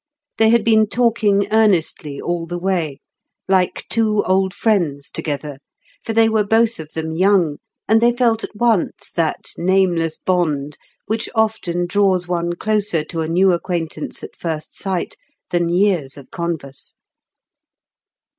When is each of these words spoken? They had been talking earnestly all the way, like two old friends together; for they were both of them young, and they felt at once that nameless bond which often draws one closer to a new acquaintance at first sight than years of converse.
They 0.39 0.49
had 0.49 0.65
been 0.65 0.87
talking 0.87 1.47
earnestly 1.51 2.19
all 2.19 2.47
the 2.47 2.57
way, 2.57 3.01
like 3.47 3.85
two 3.87 4.25
old 4.25 4.51
friends 4.51 5.11
together; 5.11 5.59
for 6.03 6.13
they 6.13 6.27
were 6.27 6.43
both 6.43 6.79
of 6.79 6.93
them 6.93 7.11
young, 7.11 7.57
and 7.87 8.01
they 8.01 8.11
felt 8.11 8.43
at 8.43 8.55
once 8.55 9.11
that 9.11 9.51
nameless 9.59 10.17
bond 10.17 10.79
which 11.05 11.29
often 11.35 11.85
draws 11.85 12.27
one 12.27 12.53
closer 12.55 13.03
to 13.03 13.19
a 13.21 13.27
new 13.29 13.51
acquaintance 13.51 14.23
at 14.23 14.35
first 14.35 14.75
sight 14.75 15.17
than 15.51 15.69
years 15.69 16.17
of 16.17 16.31
converse. 16.31 16.95